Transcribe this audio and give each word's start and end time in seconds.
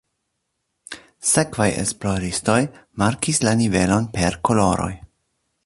Sekvaj 1.31 1.67
esploristoj 1.81 2.57
markis 3.03 3.43
la 3.49 3.55
nivelojn 3.61 4.09
per 4.17 4.39
koloroj. 4.51 4.93